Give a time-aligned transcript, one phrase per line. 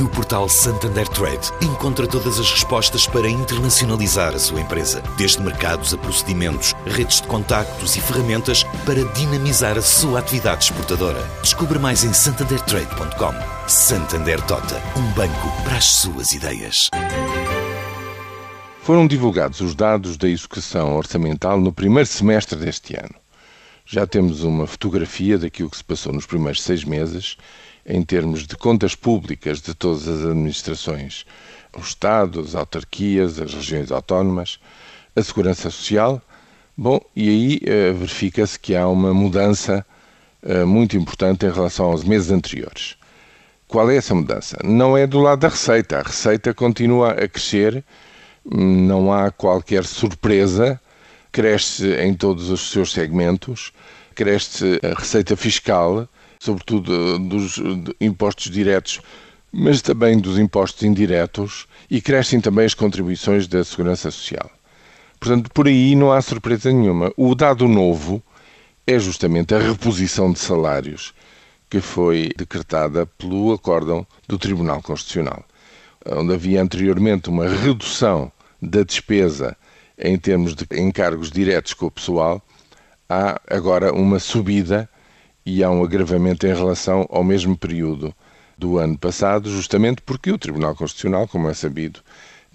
[0.00, 5.94] No portal Santander Trade, encontra todas as respostas para internacionalizar a sua empresa, desde mercados
[5.94, 11.22] a procedimentos, redes de contactos e ferramentas para dinamizar a sua atividade exportadora.
[11.42, 13.68] Descubra mais em santandertrade.com.
[13.68, 16.90] Santander Tota, um banco para as suas ideias.
[18.82, 23.23] Foram divulgados os dados da execução orçamental no primeiro semestre deste ano.
[23.86, 27.36] Já temos uma fotografia daquilo que se passou nos primeiros seis meses
[27.84, 31.26] em termos de contas públicas de todas as administrações,
[31.76, 34.58] o Estado, as autarquias, as regiões autónomas,
[35.14, 36.22] a Segurança Social.
[36.74, 39.84] Bom, e aí eh, verifica-se que há uma mudança
[40.42, 42.96] eh, muito importante em relação aos meses anteriores.
[43.68, 44.56] Qual é essa mudança?
[44.64, 45.98] Não é do lado da receita.
[45.98, 47.84] A receita continua a crescer,
[48.44, 50.80] não há qualquer surpresa,
[51.34, 53.72] cresce em todos os seus segmentos,
[54.14, 57.60] cresce a receita fiscal, sobretudo dos
[58.00, 59.00] impostos diretos,
[59.50, 64.48] mas também dos impostos indiretos, e crescem também as contribuições da Segurança Social.
[65.18, 67.12] Portanto, por aí não há surpresa nenhuma.
[67.16, 68.22] O dado novo
[68.86, 71.12] é justamente a reposição de salários
[71.68, 75.44] que foi decretada pelo acórdão do Tribunal Constitucional,
[76.06, 78.30] onde havia anteriormente uma redução
[78.62, 79.56] da despesa
[79.98, 82.42] em termos de encargos diretos com o pessoal,
[83.08, 84.88] há agora uma subida
[85.46, 88.14] e há um agravamento em relação ao mesmo período
[88.56, 92.00] do ano passado, justamente porque o Tribunal Constitucional, como é sabido,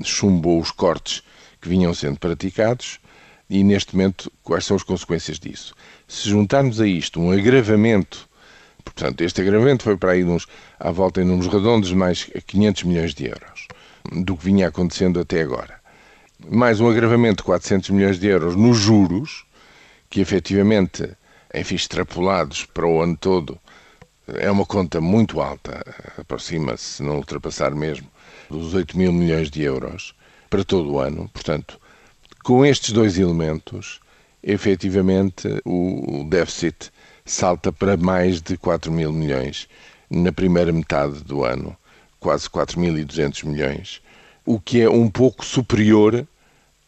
[0.04, 1.22] chumbou os cortes
[1.62, 3.00] que vinham sendo praticados
[3.50, 5.76] e, neste momento, quais são as consequências disso?
[6.08, 8.30] Se juntarmos a isto um agravamento,
[8.84, 10.48] portanto, este agravamento foi para aí uns,
[10.80, 13.68] à volta em números redondos, mais 500 milhões de euros
[14.24, 15.79] do que vinha acontecendo até agora.
[16.48, 19.46] Mais um agravamento de 400 milhões de euros nos juros,
[20.10, 21.12] que efetivamente
[21.54, 23.60] enfim, extrapolados para o ano todo,
[24.26, 25.84] é uma conta muito alta,
[26.18, 28.08] aproxima-se, se não ultrapassar mesmo,
[28.50, 30.16] dos 8 mil milhões de euros
[30.50, 31.30] para todo o ano.
[31.34, 31.78] Portanto,
[32.42, 34.00] com estes dois elementos,
[34.42, 36.90] efetivamente o déficit
[37.26, 39.68] salta para mais de 4 mil milhões
[40.10, 41.76] na primeira metade do ano,
[42.18, 44.02] quase 4.200 milhões,
[44.46, 46.28] o que é um pouco superior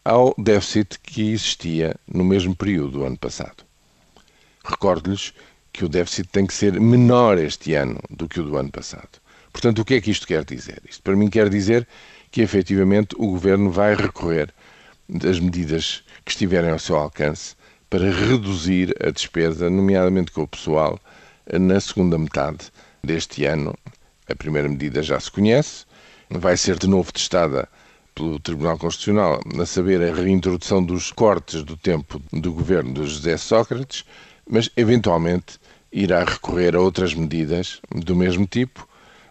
[0.03, 3.63] ao déficit que existia no mesmo período do ano passado.
[4.63, 5.33] Recordo-lhes
[5.71, 9.19] que o déficit tem que ser menor este ano do que o do ano passado.
[9.51, 10.81] Portanto, o que é que isto quer dizer?
[10.89, 11.87] Isto para mim quer dizer
[12.31, 14.53] que efetivamente o governo vai recorrer
[15.07, 17.55] das medidas que estiverem ao seu alcance
[17.89, 20.97] para reduzir a despesa, nomeadamente com o pessoal,
[21.51, 22.71] na segunda metade
[23.03, 23.75] deste ano.
[24.29, 25.85] A primeira medida já se conhece,
[26.31, 27.67] vai ser de novo testada
[28.15, 33.37] pelo Tribunal Constitucional, a saber a reintrodução dos cortes do tempo do governo de José
[33.37, 34.05] Sócrates,
[34.49, 35.59] mas eventualmente
[35.91, 38.87] irá recorrer a outras medidas do mesmo tipo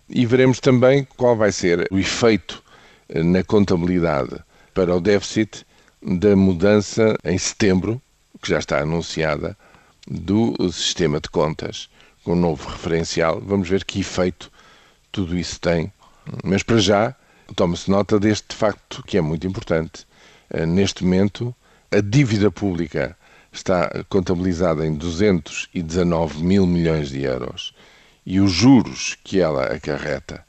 [0.08, 2.62] e veremos também qual vai ser o efeito
[3.08, 4.36] eh, na contabilidade
[4.74, 5.64] para o déficit
[6.02, 8.00] da mudança em setembro,
[8.42, 9.56] que já está anunciada,
[10.06, 11.88] do sistema de contas
[12.24, 13.40] com um novo referencial.
[13.44, 14.50] Vamos ver que efeito
[15.12, 15.92] tudo isso tem.
[16.44, 17.14] Mas para já,
[17.54, 20.06] toma-se nota deste facto que é muito importante.
[20.50, 21.54] Eh, neste momento,
[21.91, 23.16] a dívida pública
[23.52, 27.74] está contabilizada em 219 mil milhões de euros
[28.24, 30.44] e os juros que ela acarreta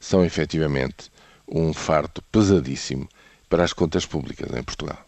[0.00, 1.10] são efetivamente
[1.46, 3.08] um fardo pesadíssimo
[3.48, 5.05] para as contas públicas em Portugal.